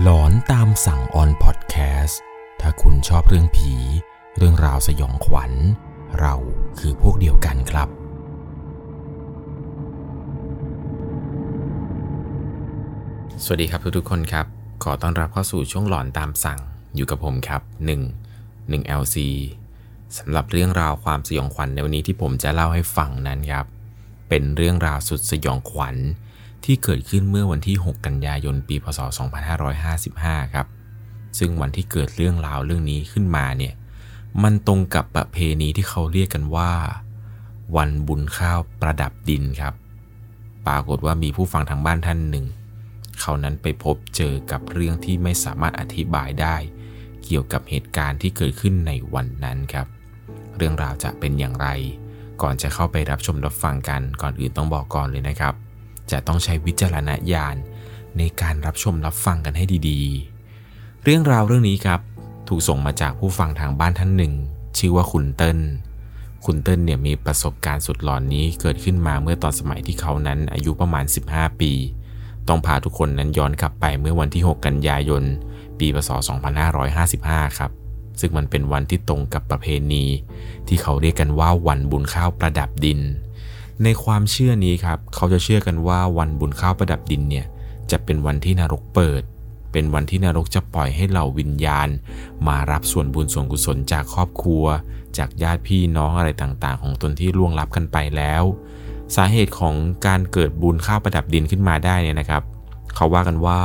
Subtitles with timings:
[0.00, 2.20] หลอนตามสั่งออนพอดแคสต์
[2.60, 3.74] ถ้าคุณชอบเรื่องผี
[4.36, 5.52] เรื่องราวสยองขวัญ
[6.20, 6.34] เรา
[6.78, 7.88] คือพวกเดียวกันครับ
[13.44, 14.46] สวัสดีครับทุกๆคนครับ
[14.84, 16.60] ขอต้อนรับเข้าสู่ช่วงหลอนตามสั่ง
[16.96, 17.62] อยู่กับผมครับ
[18.36, 19.16] 1 1 LC
[20.18, 23.66] สำหรับเรื่องราวความสยองขวัญในวันนี้ที่ผมจะเล่าให้ฟังนั้นครับ
[24.28, 25.96] เป็นเรื่องราวสุดสยองขวัญ
[26.64, 29.00] ที่เกิดขึ้นเมื่อวันที่ 6 กันยายน ปีพศ
[29.76, 30.66] 2555 ครับ
[31.38, 33.74] ซึ่งวันที่เกิดเรื่องราวเรื่องนี้ขึ้นมาเนี่ย
[34.42, 36.72] มันตรงกับประเพณีที่เขาเรียกกันว่า
[37.76, 39.74] วันบุญข้าวประดับดินครับ
[40.66, 42.46] ปรากฏว่ามีผู้ฟังทางบ้านท่านหนึ่ง
[43.20, 46.56] เขานั้นไปพบเจอกับเรื่องที่ไม่สามารถอธิบายได้
[47.24, 49.86] เกี่ยวกับเหตุการณ์ที่เกิดขึ้นในวันนั้นครับ
[50.56, 51.68] เรื่องราวจะเป็นอย่างไร
[52.42, 55.54] ก่อนจะเข้าไปรับชมรับฟังกัน ก่อนอื่นต้องบอกก่อนเลยนะครับ
[56.12, 57.56] จะต้องใช้วิจารณญาณ
[58.18, 62.00] ในการรับชมรับฟังกันให้ดีๆ เรื่องราวเรื่องนี้ครับ
[62.48, 64.32] ถูกส่งมาจากผู้ฟังทางบ้านท่านหนึ่ง
[64.78, 65.58] ชื่อว่าคุณเติ้ล
[66.44, 71.72] คุณเติ้ลเนี่ยมีประสบการณ์สุดหลอนนี้เกิดขึ้นมาเมื่อตอนสมัยที่เขานั้นอายุประมาณ 15 ปี
[72.48, 75.22] ต้องพาทุกคนนั้นย้อนกลับไปเมื่อวันที่ 6 กันยายน
[75.78, 76.10] ปีพศ
[76.84, 77.70] 2555 ครับ
[78.20, 80.04] ซึ่งมันเป็นวันที่ตรงกับประเพณี
[80.68, 83.00] ที่เขาเรียกกันว่าวันบุญข้าวประดับดิน
[83.84, 87.46] ในความเชื่อนี้ครับ เขาจะเชื่อกันว่าวันบุญข้าวประดับดินเนี่ย
[87.90, 89.22] จะเป็นวันที่นรกเปิด
[89.72, 91.88] เป็นวันที่นรกจะปล่อยให้เหล่าวิญญาณ
[92.48, 94.64] มารับส่วนบุญส่วนกุศลจากครอบครัว
[95.18, 98.42] จากญาติพี่น้องอะไรต่างๆ ของตนที่ล่วงลับกันไปแล้ว
[99.16, 99.74] สาเหตุของ
[100.06, 102.42] การเกิดบุญข้าวประดับดินขึ้นมาได้เนี่ยนะครับ
[102.94, 103.60] เขาว่ากันว่า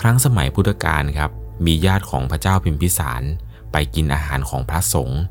[0.00, 1.30] ครั้งสมัยพุทธกาลครับ
[1.66, 3.22] มีญาติของพระเจ้าพิมพิสาร
[3.72, 5.22] ไปกินอาหารของพระสงฆ์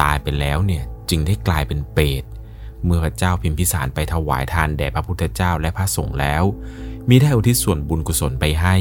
[0.00, 2.22] ตายไปแล้วเนี่ยจึงได้กลายเป็นเปรต
[2.86, 6.44] เมื่อพระเจ้าพิมพิสารไปถวายทานแด่พระพุทธเจ้าและพระสงฆ์แล้ว
[7.08, 8.76] มีได้อุทิศส่วนบุญกุศลไปให้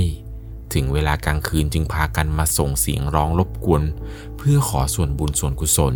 [0.73, 3.83] ถึงเวลากลางคืนจึงพากันมาส่งเสียงร้องรบกวน
[4.38, 5.95] เพื่อขอส่วนบุญส่วนกุศล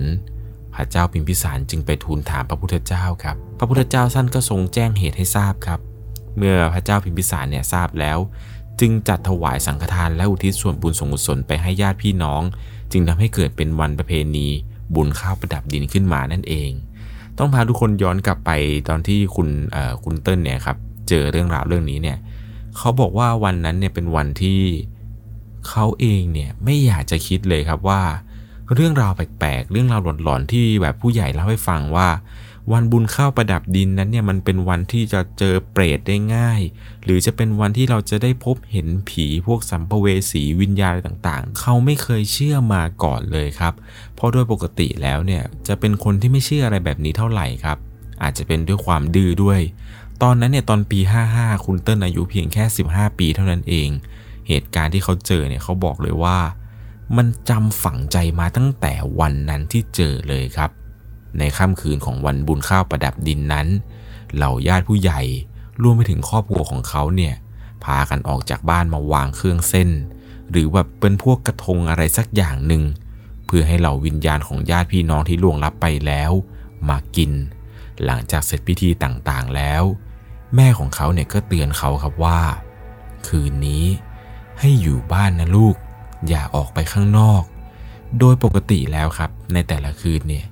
[0.76, 5.80] พระเจ้าพิมพิสารจึงไปทูลถามพระพุทธเจ้าครับ พระพุทธเจ้าท่านก็ทรงแจ้งเหตุให้ทราบครับ
[6.38, 8.18] เมื่อพระเจ้าพิมพิสารเนี่ยทราบแล้ว
[8.80, 12.42] จึงจัดถวายสังฆทานและอุทิศส่วนบุญส่วนกุศลไปให้ญาติพี่น้อง
[12.92, 14.48] จึงทำให้เกิดเป็นวันประเพณี
[14.96, 16.72] บุญข้าวประดับดินขึ้นมานั่นเอง
[17.40, 18.52] ต้องพาทุกคนย้อนกลับไป
[18.90, 19.50] ตอนที่คุณ
[20.04, 20.78] คุณเติ้ลเนี่ยครับ
[21.10, 22.18] เจอเรื่องราวเรื่องนี้เนี่ย
[22.78, 24.62] เขาบอกว่าวันนั้นเนี่ยเป็นวันที่
[25.70, 28.02] เขาเองเนี่ยไม่อยากจะคิดเลยครับว่า
[28.74, 32.08] เรื่องราวแปลกๆเรื่องราวหลอนๆที่แบบผู้ใหญ่เล่าให้ฟังว่า
[32.74, 36.62] วันบุญข้าวประดับดินนั้นเนี่ยมันเป็นวันที่จะเจอเปรตได้ง่าย
[37.04, 43.74] หรือจะเป็นวันที่เราจะได้พบเห็นผีพวกสัมภเวสีวิญญาณต่างๆ เขาไม่เคยเชื่อมาก่อนเลยครับ
[44.16, 47.78] เพราะโดยปกติแล้วเนี่ยจะเป็นคนที่ไม่เชื่ออะไรแบบนี้เท่าไหร่ครับ
[48.24, 49.62] อาจจะเป็นด้วยความดื้อด้วย
[50.24, 51.00] ตอนนั้นเนี่ยตอนปี
[51.34, 53.90] 55 คุณเติ้ลอายุเพียงแค่ 15 ปีเท่านั้นเอง
[54.48, 56.38] เหตุการณ์ที่เขาเจอเนี่ยเขาบอกเลยว่า
[57.18, 60.72] มันจำฝังใจมาตั้งแต่วันนั้นที่เจอเลยครับ
[61.38, 63.68] ในค่ำคืนของวันบุญข้าวประดับดินนั้น
[64.36, 65.22] เหล่าญาติผู้ใหญ่
[65.82, 67.36] รวมไปถึงครอบครัวของเขาเนี่ย
[67.84, 69.90] พากันออกจากบ้านมาวางเครื่องเส้น
[70.50, 72.84] หรือแบบเป็นพวกกระทงอะไรสักอย่างหนึ่ง
[73.46, 76.32] เพื่อให้เหล่าวิญญาณของญาติพี่น้องที่ล่วงลับไปแล้ว
[76.90, 77.32] มากิน
[78.06, 79.84] หลังจากเสร็จพิธีต่างๆแล้ว
[80.56, 82.42] แม่ของเขาเนี่ยก็เตือนเขาครับว่า
[83.28, 83.86] คืนนี้
[84.60, 85.76] ให้อยู่บ้านนะลูก
[86.28, 87.44] อย่าออกไปข้างนอก
[88.20, 90.46] โดยปกติแล้วครับ ในแต่ละคืนเนี่ย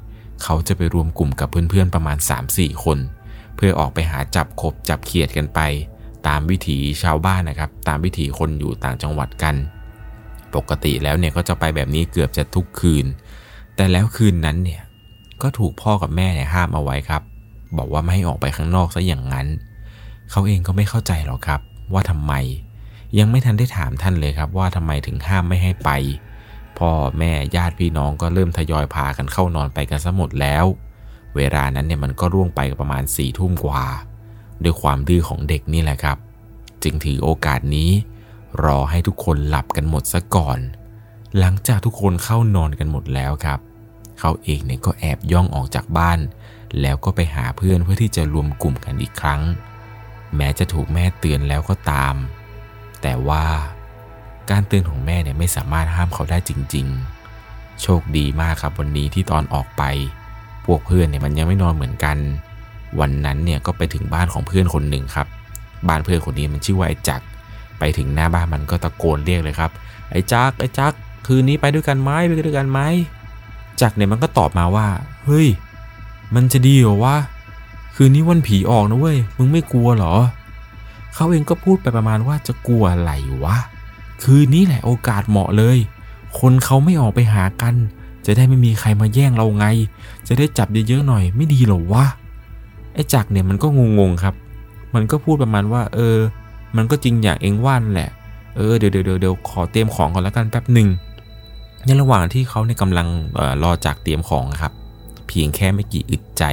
[0.43, 2.17] เขาจะไปรวมกลุ่มกับเพื่อนๆประมาณ
[2.49, 2.97] 3-4 คน
[3.55, 5.59] เพื่อออกไปหาจับขบจับเขียดกันไป
[6.27, 9.55] ตามวิถีชาวบ้านนะครับ ตามวิถีคนอยู่ต่างจังหวัดกัน
[10.55, 13.05] ปกติแล้วเนี่ยก็จะไปแบบนี้เกือบจะทุกคืน
[13.75, 14.81] แต่แล้วคืนนั้นเนี่ย
[15.41, 17.21] ก็ถูกพ่อกับแม่เนี่ยห้ามเอาไว้ครับ
[17.77, 19.47] บอกว่าไม่ให้ออกไปข้างนอกซะอย่างนั้น
[20.31, 21.61] เขาเองก็ไม่เข้าใจหรอกครับ
[21.93, 22.33] ว่าทำไม
[23.19, 25.89] ยังไม่ทันได้ถามท่านเลยครับว่าทำไมถึงห้ามไม่ให้ไป
[26.79, 30.65] พ่อแม่ญาติพี่น้องก็เริ่มทยอยพากันเข้านอนไปกันซะหมดแล้ว
[31.35, 33.85] เวลานั้นเนี่ยมันก็ร่วงไปประมาณสี่ทุ่มกว่า
[34.63, 36.17] ด้วยความดื้อของเด็กนี่แหละครับ
[36.83, 37.89] จึงถือโอกาสนี้
[38.63, 40.59] รอให้ทุกคนหลับกันหมดซะก่อน
[41.39, 43.59] หลังจากทุกคนเข้านอนกันหมดแล้วครับ
[44.19, 46.19] เขาเองเนี่ยก็แอบย่องออกจากบ้าน
[46.81, 49.41] แล้วก็ไปหาเพื่อนเพื่อที่จะรวมกลุ่มกันอีกครั้ง
[50.35, 52.15] แม้จะถูกแม่เตือนแล้วก็ตาม
[53.01, 53.43] แต่ว่า
[54.51, 56.87] การเตือนของแม่เนี่ยไม่สามารถห้ามเขาได้จริง
[57.33, 59.83] ๆ โชคดีมากครับวันนี้ที่ตอนออกไป
[60.65, 62.17] พวกเพื่อนเนี่ยมันยังไม่นอนเหมือนกัน
[62.99, 65.27] วันนั้นเนี่ยก็ไปถึงบ้านของเพื่อนคนหนึ่งครับ
[65.87, 67.21] บ้านเพื่อนคนนี้มันชื่อว่าไอ้จัก
[67.79, 69.71] ไปถึงหน้าบ้านมันก็ตะโกนเรียกเลยครับ
[70.11, 70.93] ไอ้จักไอ้จัก
[71.27, 72.79] คืนนี้ไปด้วยกันไหมไปด้วยกันไหม
[73.81, 74.87] จักเนี่ยมันก็ตอบมาว่า
[75.25, 75.47] เฮ้ย
[76.35, 77.15] มันจะดีเหรอวะ
[77.95, 80.15] คืนนี้วันผีออกนะเว้ย มึงไม่กลัวเหรอ
[81.15, 83.11] เขาเองก็พูดไปประมาณว่าจะกลัวอะไร
[83.43, 83.57] วะ
[84.23, 85.77] คืนนี้แหละโอกาสเหมาะเลย
[86.39, 87.75] คนเขาไม่ออกไปหากัน
[88.25, 89.65] จะได้ไม่มีใครมาแย่งเราไง
[90.27, 92.05] จะได้จับเยอะๆหน่อยไม่ดีหรอวะ
[92.93, 93.67] ไอ้จักเนี่ยมันก็
[93.99, 94.35] งงๆครับ
[94.95, 96.17] มันก็พูดประมาณว่า เออ
[96.77, 98.09] มันก็จริงอย่างเองว่านแหละ
[98.55, 100.89] เออเดี๋ยวเดี๋ยวเดี๋ยวขอเตรียมของก่อนแล้วกันแป๊บหนึ่ง
[101.85, 104.73] ในระหว่างที่เขาเนี่ยกำลังออรอจากเตรียมของครับ
[105.27, 106.43] เพียงแค่ไม่กี่อึดใจ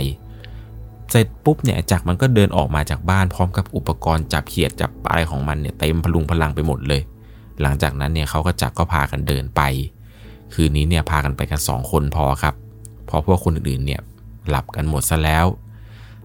[1.10, 7.00] เสร็จปุ๊บเนี่ยจักมันก็เดินออกมาจากบ้านพร้อมกับอุปกรณ์จับเขียดจับอะไรของมันเนี่ยเต็มพลุงพลังไปหมดเลย
[7.62, 9.60] หลังจากนั้นเนี่ยเขาก็จักก็พากันเดินไป
[10.54, 12.54] คืนนี้เนี่ยพากันไปกันสองคนพอครับ
[13.06, 14.00] เพราะพวกคนอื่นๆเนี่ย
[14.48, 15.46] หลับกันหมดซะแล้ว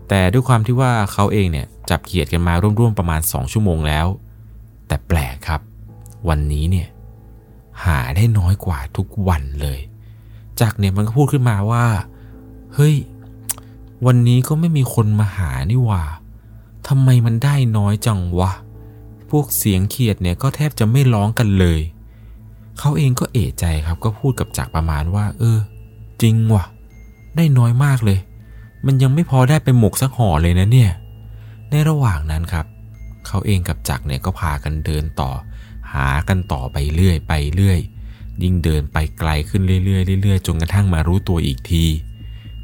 [0.10, 4.08] แต่ด้วยความที่ว่าเขาเองเนี่ยจับเขียดกันมาร่วมๆประมาณ 2 ชั่วโมงแล้ว
[4.88, 5.62] แต่แปลกครับ
[6.30, 6.88] วันนี้เนี่ย
[7.86, 9.80] หาได้น้อยกว่าทุกวันเลย
[10.60, 11.86] จากเนี่ยมันก็พูดขึ้นมาว่า
[12.74, 12.96] เฮ้ย
[14.06, 16.04] วันนี้ก็ไม่มีคนมาหานี่ว่า
[16.88, 18.52] ทำไมมันได้น้อยจังวะ
[19.32, 21.82] พวกเสียงเขียดเนี่ยก็แทบจะไม่ร้องกันเลย
[22.80, 25.60] เขาเองก็เอะใจครับก็พูดกับจักประมาณว่า เออ
[26.22, 26.66] จริงว่ะ
[27.36, 28.20] ได้น้อยมากเลย
[28.86, 30.92] มันยังไม่พอได้ไปหมกสักห่อเลยนะเนี่ย
[31.70, 32.66] ในระหว่างนั้นครับ
[33.28, 35.32] เขาเองกับจักเนี่ยก็พากันเดินต่อ
[35.94, 37.80] หากันต่อไปเรื่อยไปเรื่อย
[38.44, 41.86] ยิ่งเดินไปไกลขึ้นเรื่อยๆเรื่อยๆจนกระทั่งมารู้ตัวอีกที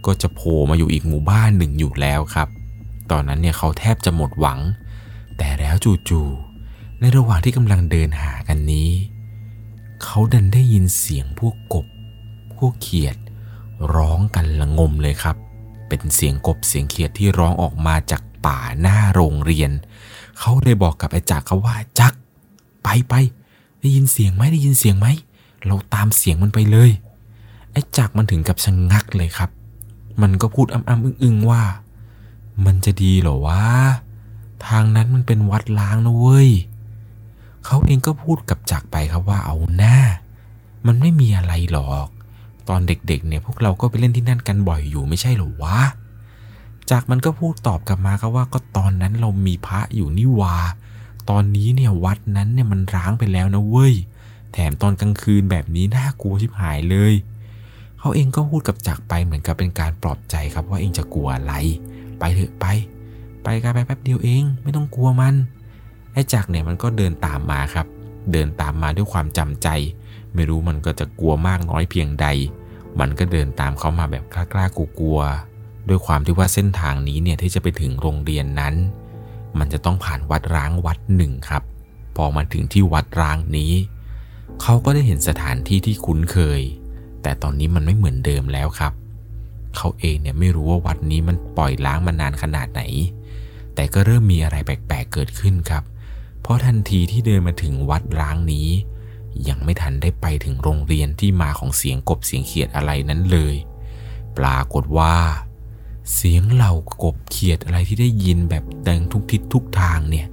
[0.06, 2.48] ก็จะโผล่มาอยู่อีกหมู่บ้านหนึ่งอยู่แล้วครับ
[3.12, 4.60] ตอนนั้นเนี่ยเขาแทบจะหมดหวัง
[5.38, 5.76] แต่แล้ว
[6.10, 6.45] จู่ๆ
[7.00, 8.90] ในระหว่างที่กำลังเดินหากันนี้
[10.04, 11.86] เขาดันได้ยินเสียงพวกกบ
[12.58, 13.18] พวกเขียด
[13.96, 15.36] ร้องกันละงมเลยครับ
[15.88, 19.72] เป็นเสียงกบเสียงเขียดที่ร้องออกมาจากป่าหน้าโรงเรียน
[20.40, 22.14] เขาเลยบอกกับไอ้จักเขาว่าจัก
[22.84, 23.14] ไปไป
[23.82, 25.08] ได้ยินเสียงไหมได้ยินเสียงไหม
[25.66, 26.92] เราตามเสียงมันไปเลย
[27.72, 29.50] ไอ้จักมันถึงกับชะงงักเลยครับ
[30.22, 31.64] มันก็พูดอ้ำๆอึ้งๆว่า
[32.66, 33.64] มันจะดีเหรอวะ
[34.68, 36.50] ทางนั้นมันเป็นวัดล้างนะเว้ย
[37.66, 39.98] เขาเองก็พูดกับจักไปครับว่าเอาหน้า
[40.88, 42.08] มันไม่มีอะไรหรอก
[42.70, 45.80] ตอนเด็กๆเนี่ยพวกเราก็ไปเล่นที่นั่นกันบ่อยอยู่ไม่ใช่หรอวะ
[46.92, 50.58] จากมันก็พูดตอบกลับมาครับว่าก็ตอนนั้นเรามีพระอยู่นี่วา
[51.30, 53.94] ตอนนี้เนี่ยวัดนั้นเนี่ยมันร้างไปแล้วนะเว้ย
[54.54, 57.14] แถมตอนกลางคืนแบบนี้น่ากลัวชิบหายเลย
[58.00, 61.54] เขาเองก็พูดกับจักไปเหมือนกับเป็นการปลอบใจครับว่าเองจะกลัวอะไร
[62.20, 62.66] ไปเถอะไป
[63.44, 65.36] ไปกันไปแป๊บเดียวเอง ไม่ต้องกลัวมัน
[66.16, 67.88] ไอ้จักเนี่ยมันก็เดินตามมาครับ
[68.32, 69.68] เดินตามมาด้วยความจำใจ
[70.34, 72.28] ไม่รู้มันก็จะกลัวมากน้อยเพียงใด
[73.00, 78.76] มันก็เดินตามเขามาแบบกล้าๆกลัวๆด้วยความที่ว่าเส้นทางนี้เนี่ยที่จะไปถึงโรงเรียนนั้น
[79.60, 81.64] มันจะต้องผ่านวัดร้างวัดหนึ่งครับ
[82.16, 83.74] พอมาถึงที่วัดร้างนี้
[84.62, 86.62] เขาก็ได้เห็นสถานที่ที่คุ้นเคย
[87.22, 88.94] แต่ตอนนี้มันไม่เหมือนเดิมแล้วครับ
[89.78, 92.82] เขาเองเนี่ยไม่รู้ว่าวัดนี้มันปล่อยล้างมานานขนาดไหน
[93.76, 95.84] แต่ก็เริ่มมีอะไรแปลกๆเกิดขึ้นครับ
[96.46, 98.68] เพราะทันทีที่เดินมาถึงวัดร้างนี้
[99.48, 103.56] ยังไม่ทันได้ไปถึงโรงเรียนที่มาของเสียงกบเสียงเขียดอะไรนั้นเลย
[104.38, 105.18] ปรากฏว่า
[106.14, 110.28] เสียงเหล่ากบเขียดอะไรที่ได้ยินแบบดังทุกทิศทุกทางเนี่ย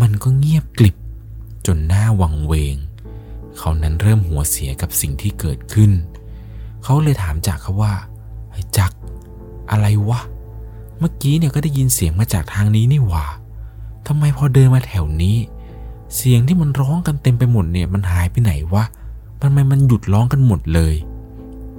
[0.00, 0.96] มันก็เงียบกลิบ
[1.66, 2.76] จนหน้าวังเวง
[3.58, 5.92] เขานั้นเริ่มหัวเสียกับสิ่งที่เกิดขึ้น
[6.84, 7.94] เขาเลยถามจักเขาว่า
[8.50, 8.92] ไอ้จัก
[9.70, 10.20] อะไรวะ
[10.98, 13.26] เมื่อกี้เนี่ยก็ได้ยินเสียงมาจากทางนี้นี่หว่า
[14.06, 15.36] ทำไมพอเดินมาแถวนี้
[16.14, 18.84] เสียงที่มันร้องกันเต็มไปหมดเนี่ยมันหายไปไหนวะ
[19.42, 20.94] ทำไมมันหยุดร้องกันหมดเลย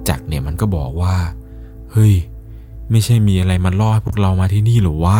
[0.08, 1.14] จักเนี่ยมันก็บอกว่า
[1.92, 2.14] เฮ้ย
[2.90, 5.18] ไม่ใช่มีอะไรมาล่อให้พวกเรามาที่นี่หรอวะ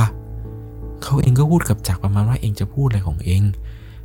[1.03, 3.43] เขาเองก็พูดกับจักประมาณว่าเองจะพูดอะไรของเอง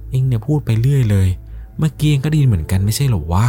[0.09, 1.27] เองเนี่ยพูดไปเรื่อยเลย
[1.77, 3.45] เมื่อกี้เองก็ได้ยินเหมือนกันไม่ใช่หรอวะ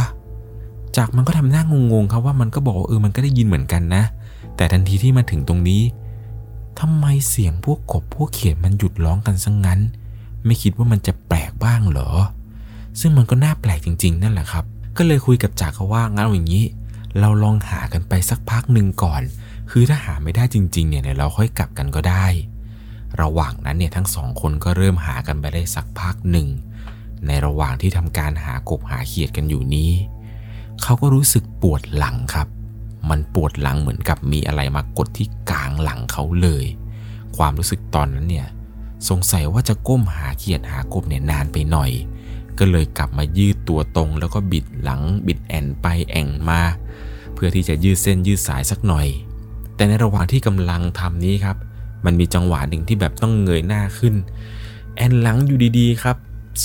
[0.97, 4.03] จักมันก็ทำหน้างงๆครับว่ามันก็บอกเออมันก็ได้ยินเหมือนกันนะ
[4.55, 5.81] แต่ทันทีที่มาถึงตรงนี้
[6.79, 9.79] ทำไมเสียงพวกกบพวกเขียนมันหยุดร้องกันซะงงั้น
[10.45, 12.11] ไม่คิดว่ามันจะแปลกบ้างเหรอ
[12.99, 14.65] ซึ่งมันก็น่าแปลกจริง ๆ นั่นแหละครับ
[14.97, 16.65] ก็เลยคุยกับจักเขาว่างั้นอย่างนี้
[17.19, 19.21] เราลองหากันไปสักพักหนึ่งก่อน
[19.71, 22.25] คือถ้าหาไม่ได้จริง ๆ เนี่ยเราค่อยกลับกันก็ได้
[23.21, 26.47] ระหว่างนั้นเนี่ยทั้งสองคนก็เริ่มหากันไปได้สักพักหนึ่ง
[27.27, 29.91] ในระหว่างที่ทำการหากบหาเขียดกันอยู่นี้
[30.81, 32.47] เขาก็รู้สึกปวดหลังครับ
[33.09, 36.65] มันปวดหลังเหมือนกับมีอะไรมากดที่กลางหลังเขาเลย
[37.37, 38.47] ความรู้สึกตอนนั้นเนี่ย
[39.09, 41.91] สงสัยว่าจะก้มหาเขียดหากบเนี่ยนานไปหน่อย
[42.59, 46.61] ก็เลยกลับมายืดตัวตรงแล้วก็บิดหลังบิดแอนไปแองมา
[47.33, 49.07] เพื่อที่จะยืดเส้นยืดสายสักหน่อย
[49.75, 51.57] แต่ในระหว่างที่กำลังทำนี้ครับ
[52.05, 54.15] มันมีจังหวะหนึ่งที่แบบต้องเงยหน้าขึ้น
[54.95, 56.17] แอนหลังอยู่ดีๆครับ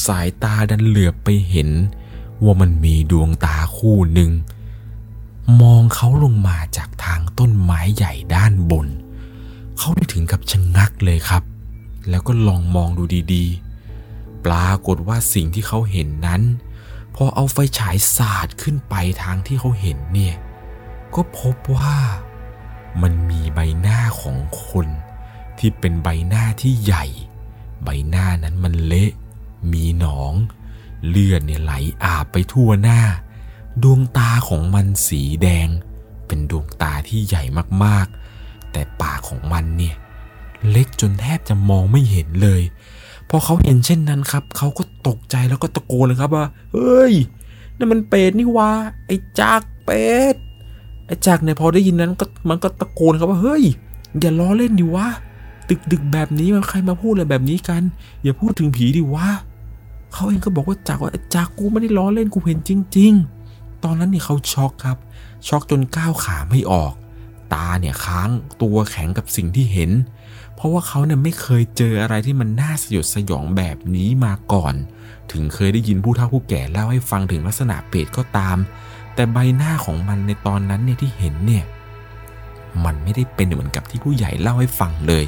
[0.07, 1.71] สายตาดันเหลือบไปเห็น
[2.45, 4.31] ว่ามันมีดวงตาคู่หนึ่ง
[5.61, 8.87] มองเขาลงมาจากทางต้นไม้ใหญ่ด้านบน
[9.79, 11.43] เขาได้ถึงกับชะงงักเลยครับ
[12.11, 13.05] แล้วก็ลองมองดู
[13.35, 16.43] ดีๆ ปรากฏว่าสิ่งที่เขาเห็นนั้น
[17.15, 20.37] พอเอาไฟฉายสาดขึ้นไปทางที่เขาเห็นเนี่ย
[21.15, 21.97] ก็พบว่า
[23.03, 24.87] มันมีใบหน้าของคน
[25.59, 27.05] ที่เป็นใบหน้าที่ใหญ่
[27.85, 29.11] ใบหน้านั้นมันเละ
[29.73, 30.33] มีหนอง
[31.09, 33.01] เลือดเนี่ยไหลอาบไปทั่วหน้า
[33.83, 35.69] ดวงตาของมันสีแดง
[36.27, 37.43] เป็นดวงตาที่ใหญ่
[37.85, 39.95] มากๆ แต่ปากของมันเนี่ย
[40.71, 42.63] เล็กจนแทบจะมองไม่เห็นเลย
[43.29, 47.15] พอเขาเห็นเช่นนั้นครับ เขาก็ตกใจแล้วก็ตะโกนเลยครับว่า เฮ้ย
[47.77, 48.71] นั่นมันเป็ดนี่วะ
[49.07, 50.35] ไอ้จากเป็ด
[51.07, 53.65] ไอ้จากเนี่ยพอได้ยินนั้นก็มันก็ตะโกนครับว่าเฮ้ย
[54.21, 55.07] อย่าล้อเล่นดิวะ
[55.69, 57.83] ดึกดึกแบบนี้มันใครมาพูดอะไรแบบนี้กัน
[58.23, 59.27] อย่าพูดถึงผีดิวะ
[60.13, 63.40] เขาเองก็บอกว่าจากว่าจากกูไม่ได้ล้อเล่นกูเห็นจริง ๆ
[63.85, 64.99] ตอนนั้นเนี่ยเขาช็อกครับ
[65.49, 66.93] ช็อกจนก้าวขาไม่ออก
[67.55, 68.31] ตาเนี่ยค้าง
[68.63, 69.91] ตัวแข็งกับสิ่งที่เห็น
[70.55, 74.75] เพราะว่าเขาเนี่ยไม่เคยเจออะไรที่มันน่าสยดสยองแบบนี้มาก่อน
[75.33, 78.57] ถึงเคยได้ยินผู้เฒ่าผู้แก่เล่าให้ฟังถึงลักษณะเปรตก็ตาม
[79.15, 81.65] แต่ใบหน้าของมันในตอนนั้นเนี่ยที่เห็นเนี่ย
[82.85, 85.25] มันไม่ได้เป็นเหมือนกับที่ผู้ใหญ่เล่าให้ฟังเลย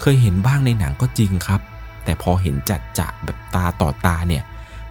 [0.00, 1.60] เคยเห็นบ้างในหนังก็จริงครับ
[2.04, 4.42] แต่พอเห็นจัดจะแบบตาต่อตาเนี่ย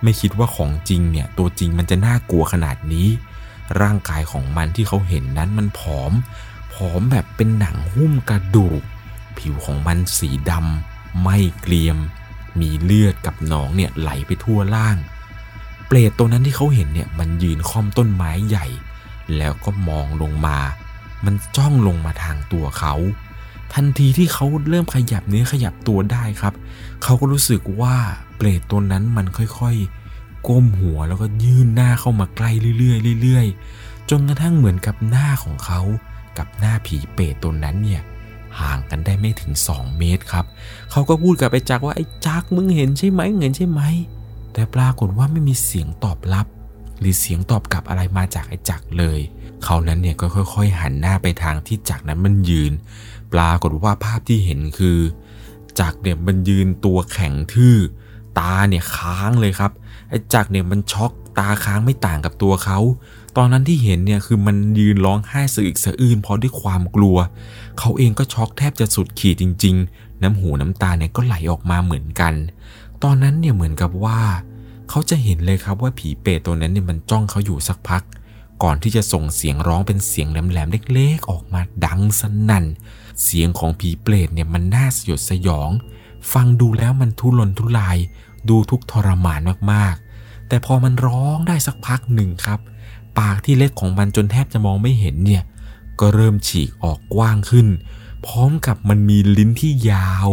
[0.04, 3.08] ไม่คิดว่าของจริงเนี่ยตัวจริงมันจะน่ากลัวขนาดนี้
[3.82, 6.12] ร่างกายของมันที่เขาเห็นนั้นมันผอม
[6.74, 8.82] ผอมแบบเป็นหนังหุ้มกระดูก
[9.38, 11.98] ผิวของมันสีดำไม่เกรียม
[12.60, 14.98] มีเลือดกับหนองเนี่ยไหลไปทั่วล่าง
[15.88, 18.68] เปรตตัวนั้นที่เขาเห็นเนี่ยมันยืนค่อมต้นไม้ใหญ่
[19.38, 20.58] แล้วก็มองลงมา
[21.26, 22.94] มันจ้องลงมาทางตัวเขา
[23.74, 26.54] ทันทีที่เขาเริ่มขยับเนื้อขยับตัวได้ครับ
[27.04, 27.96] เขาก็รู้สึกว่า
[28.36, 35.82] เปรตตัวนั้นมันค่อยๆ ก้มหัวแล้วก็ยื่นหน้าเข้ามาใกล้เรื่อยๆเรื่อยๆ จนกระทั่งเหมือนกับหน้าของเขา
[36.38, 38.02] กับหน้าผีเปรตตัวนั้นเนี่ย
[38.60, 40.46] ห่างกันได้ไม่ถึง 2 เมตรครับ
[40.92, 43.82] เขาก็พูดกับไอ้จักว่าไอ้จักมึงเห็นใช่ไหมเห็นใช่ไหม
[44.54, 46.48] แต่ปรากฏว่าไม่มีเสียงตอบรับ
[47.00, 49.20] หรือเสียงตอบกลับอะไรมาจากไอ้จักเลย
[49.64, 52.74] เขานั้นเนี่ยก็ค่อย ๆ หันหน้าไปทางที่จักนั้นมันยืน
[53.34, 55.00] ปรากฏว่าภาพที่เห็นคือ
[55.80, 57.76] จักเนี่ยมันยืนตัวแข็งทื่อ
[58.40, 59.72] ตาเนี่ยค้างเลยครับ
[60.10, 62.80] ไอ้จักเนี่ยมันช็อกตาค้างไม่ต่างกับตัวเขา
[63.38, 67.18] ตอนนั้นที่เห็นเนี่ยคือมันยืนร้องไห้สะอึกสะอื้นเพราะด้วยความกลัว
[67.80, 72.34] เขาเองก็ช็อกแทบจะสุดขีดจริง ๆ น้ำหูน้ำตาเนี่ยก็ไหลออกมาเหมือนกัน
[73.04, 74.20] ตอนนั้นเนี่ยเหมือนกับว่า
[74.90, 78.04] เขาจะเห็นเลยครับว่าผีเปรตตัวนั้นเนี่ยมันจ้องเขาอยู่สักพัก
[78.64, 82.66] ก่อนที่จะส่งเสียงร้องเป็นเสียงแหลมๆเล็ก ๆ ออกมาดังสนั่น
[83.24, 85.70] เสียงของผีเปรตเนี่ยมันน่าสยดสยอง
[86.34, 87.98] ฟังดูแล้วมันทุรนทุราย
[88.50, 89.40] ดูทุกทรมาน
[89.72, 92.60] มากๆ แต่พอมันร้องได้สักพักหนึ่งครับ
[93.20, 95.44] ปากที่เล็กของมันจนแทบจะมองไม่เห็นเนี่ย
[96.00, 97.68] ก็เริ่มฉีกออกกว้างขึ้น
[98.26, 100.28] พร้อมกับมันมีลิ้นที่ยาว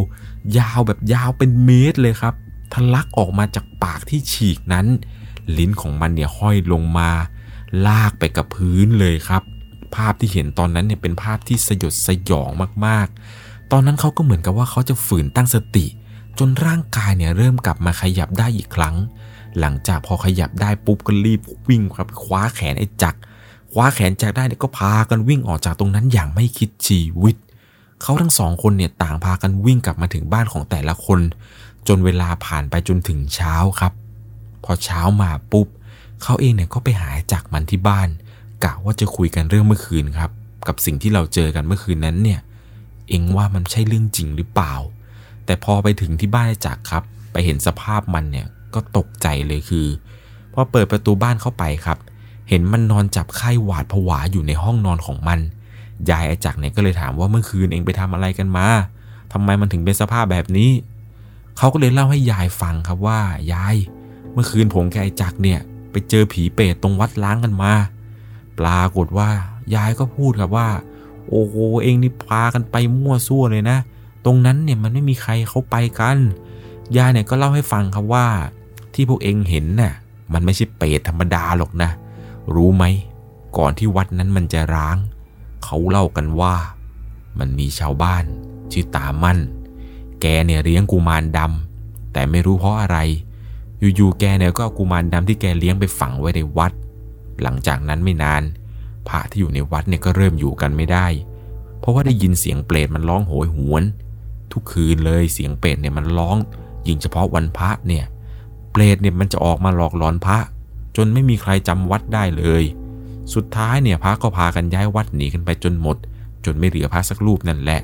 [0.58, 2.35] ยาวแบบยาวเป็นเมตรเลยครับ
[2.73, 4.87] ทะลักออกมาจากปากที่ฉีกนั้น
[5.56, 7.11] ลิ้นของมันเนี่ยห้อยลงมา
[7.87, 9.42] ลากไปกับพื้นเลยครับ
[9.97, 12.50] ภาพที่เห็นตอนนั้นเนี่ยเป็นภาพที่สยดสยอง
[12.87, 15.87] มากๆ ตอนนั้นเขาก็เหมือนกับว่าเขาจะฝืนตั้งสติ
[16.38, 18.97] จนร่างกายเนี่ยเริ่มกลับมาขยับได้อีกครั้ง
[19.59, 23.18] หลังจากพอขยับได้ปุ๊บก็รีบวิ่งครับคว้าแขนไอ้จักร
[23.73, 27.37] คว้าแขนจักได้เนี่ยก็พากันวิ่งออกจากตรงนั้นอย่างไม่คิดชีวิต
[28.02, 31.21] เขาทั้งสองคนเนี่ยต่างพากันวิ่งกลับมาถึงบ้านของแต่ละคน
[31.88, 33.92] จนเวลาผ่านไปจนถึงเช้าครับ
[34.64, 35.66] พอเช้ามาปุ๊บ
[36.23, 38.09] เขาเองเนี่ยก็ไปหาจักมันที่บ้าน
[38.64, 40.30] กะว่าจะคุยกันเรื่องเมื่อคืนครับ
[40.68, 42.40] กับสิ่งที่เราเจอกันเมื่อคืนนั้นเนี่ย
[43.08, 44.74] เองว่ามันใช่เรื่องจริงหรือเปล่า
[45.46, 49.86] แต่พอไปถึงที่บ้านไอจักรครับ ไปเห็นสภาพมันเนี่ยก็ตกใจเลยคือ
[50.52, 51.98] พอเปิดประตูบ้านเข้าไปครับ
[52.48, 55.38] เห็นมันนอนจับไข้หวาดผวาอยู่ในห้องนอนของมัน
[56.10, 58.66] ยายไอ้จักรเนี่ยก็เลยถามว่าเมื่อคืนเองไปทำอะไรกันมา
[59.32, 60.70] ทำไมมันถึงเป็นสภาพแบบนี้
[61.58, 63.20] เขาก็เลยเล่าให้ยายฟังครับว่า
[63.52, 63.76] ยาย
[64.32, 65.60] เมื่อคืนผมกับไอจักรเนี่ย
[65.90, 67.72] ไปเจอผีเปรตตรงวัดล้างกันมา
[68.58, 69.28] ปรากฏว่า
[69.74, 70.68] ยายก็พูดครับว่า
[71.28, 73.78] โอ้โหเองนี่พากันไปมั่วซั่วเลยนะ
[74.24, 76.18] ตรงนั้นเนี่ยมันไม่มีใครเขาไปกัน
[76.96, 78.26] ยายเนี่ยก็เล่าให้ฟังครับว่า
[78.94, 79.94] ที่พวกเองเห็นน่ะ
[80.32, 81.90] มันไม่ใช่เปรตธรรมดาหรอกนะ
[82.54, 82.84] รู้ไหม
[83.58, 84.96] ก่อนที่วัดนั้นมันจะร้าง
[85.64, 86.54] เขาเล่ากันว่า
[87.38, 88.24] มันมีชาวบ้าน
[88.72, 89.38] ชื่อตามั่น
[90.20, 92.98] แกเนี่ยเลี้ยงกุมารดำแต่ไม่รู้เพราะอะไร
[93.96, 96.72] อยู่ๆแกเนี่ยก็เอากุมารดำที่แกเลี้ยงไปฝังไว้ในวัด
[97.42, 98.42] หลังจากนั้นไม่นาน
[99.09, 101.07] พระที่อยู่ในวัดเนี่ยก็เริ่มอยู่กันไม่ได้
[101.80, 103.83] เพราะว่าได้ยินเสียงเปรตมันร้องโหยหวน
[104.52, 106.37] ทุกคืนเลยเสียงเปรตเนี่ยมันร้อง
[106.87, 108.04] ยิ่งเฉพาะวันพระเนี่ย
[108.73, 110.38] เปรตเนี่ยมันจะออกมาหลอกหลอนพระ
[110.97, 112.64] จนไม่มีใครจำวัดได้เลย
[113.35, 115.97] สุดท้ายเนี่ยพระก็พากันย้ายวัดหนีกันไปจนหมด
[116.45, 117.80] จนไม่เหลือพระสักรูปนั่นแหละ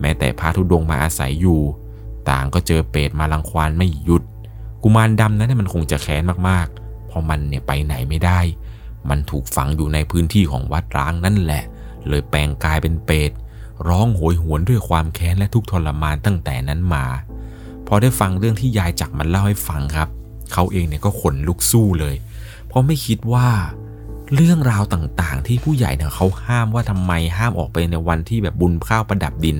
[0.00, 1.60] แม้แต่พระธุดงมาอาศัยอยู่
[2.30, 4.26] ต่างก็เจอเปรตมาลังควานไม่หยุดก
[4.82, 8.40] กุมารดำนั้นมันคงจะแค้นมากๆ เพราะมันเนี่ยไปไหนไม่ได้
[9.10, 11.64] มันถูกฝังอยู่ในพื้นที่ของวัดร้างนั่นแหละ
[12.08, 13.30] เลยแปลงกายเป็นเปรต
[13.88, 17.04] ร้องโหยหวนด้วยความแค้นและทุกทรมานตั้งแต่นั้นมา
[17.86, 20.08] พอได้ฟังเรื่องที่ยายจักมันเล่าให้ฟังครับ
[20.52, 22.14] เขาเองเนี่ยก็ขนลุกสู้เลย
[22.66, 23.48] เพราะไม่คิดว่า
[24.34, 29.58] เรื่องราวต่างๆ ที่ผู้ใหญ่เนี่ยเขาห้ามว่าทำไมห้ามออกไปในวันที่แบบบุญข้าวประดับดิน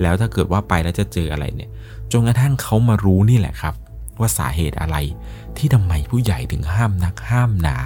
[0.00, 1.70] แล้วถ้าเกิดว่าไปแล้วจะเจออะไรเนี่ย
[2.12, 3.74] จนกระทั่งเขามารู้นี่แหละครับ
[4.20, 4.96] ว่าสาเหตุอะไร
[5.56, 7.78] ที่ทำไมผู้ใหญ่ถึงห้ามนักห้ามหนา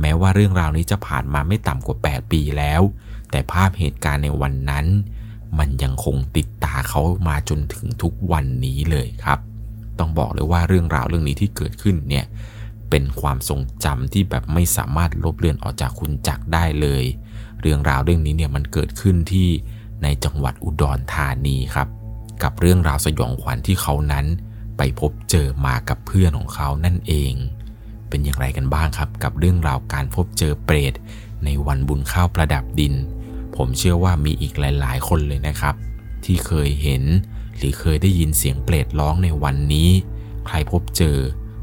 [0.00, 2.82] แม้ว่าเรื่องราวนี้จะผ่านมาไม่ต่ำกว่า 8 ปีแล้ว
[3.30, 4.86] แต่ภาพเหตุการณ์ในวันนั้น
[5.58, 9.38] มันยังคงติดตาเขามาจนถึงทุกวันนี้เลยครับ
[9.98, 12.24] ต้องบอกเลยว่าเรื่องราวเรื่องนี้ที่เกิดขึ้นเนี่ย
[12.90, 17.04] เป็นความทรงจำที่แบบไม่สามารถลบเลือนออกจากคุณจักได้เลย
[17.60, 19.48] เรื่องราวเรื่องนี้เนี่ยมันเกิดขึ้นที่
[20.02, 21.88] ในจังหวัดอุดรธานีครับ
[22.42, 24.26] กับเรื่องราวสยองขวัญที่เขานั้น
[24.76, 27.34] ไปพบเจอมากับเพื่อนของเขานั่นเอง
[28.12, 30.94] เป็นอย่างไรกันบ้างครับ กับเรื่องราวการพบเจอเปรต
[31.44, 32.94] ในวันบุญข้าวประดับดิน
[33.56, 35.74] ผมเชื่อว่ามีอีกหลาย ๆ คนเลยนะครับ
[36.24, 37.02] ที่เคยเห็น
[37.56, 39.90] หรือเคยได้ยินเสียงเปรตร้องในวันนี้
[40.46, 41.18] ใครพบเจอ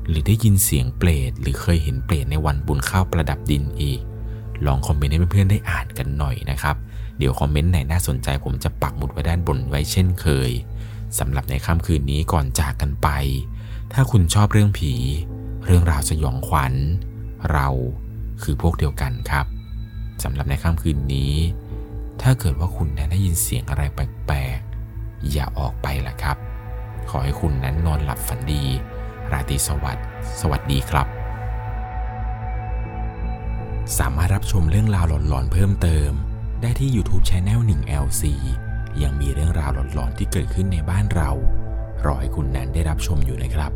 [0.08, 4.00] หรือได้ยินเสียงเปรตหรือเคยเห็นเปรตในวันบุญข้าวประดับดินอีก
[4.66, 6.76] ลองคอมเมนต์ให้เพื่อนๆได้อ่านกันหน่อยนะครับ
[7.18, 10.52] เดี๋ยวคอมเมนต์ไหนน่าสนใจผมจะปักหมุดไว้ด้านบนไว้เช่นเคย
[11.20, 13.08] สำหรับในค่ำคืนนี้ก่อนจากกันไป
[13.94, 14.94] ถ้าคุณชอบเรื่องผี
[15.72, 16.74] เรื่องราวสยองขวัญ
[17.52, 17.68] เรา
[18.44, 19.46] คือพวกเดียวกันครับ
[20.24, 21.34] สำหรับในค่ำคืนนี้
[22.22, 26.38] ถ้าเกิดว่าคุณนั้นได้ยินเสียงอะไรแปลกๆ อย่าออกไปละครับ
[27.10, 28.64] ขอให้คุณนั้นนอนหลับฝันดี
[29.32, 30.06] ราตรีสวัสดิ์
[30.40, 31.08] สวัสดีครับ
[34.00, 36.12] สามารถรับชมเรื่องราวหลอนๆเพิ่มเติม
[36.62, 38.24] ได้ที่ YouTube c h anel 1 LC
[39.02, 41.30] ยังมีเรื่องราวหลอนๆที่เกิดขึ้นในบ้านเรา
[42.06, 43.74] รอให้คุณนั้นได้รับชมอยู่นะครับ